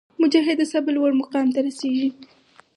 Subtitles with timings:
[0.21, 2.09] مجاهد د صبر لوړ مقام ته رسېږي.